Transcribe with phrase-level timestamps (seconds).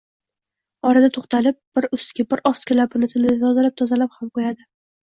[0.91, 4.71] Orada to‘xtalib, bir ustki, bir ostki labini tilida tozalab-tozalab ham qo‘yadi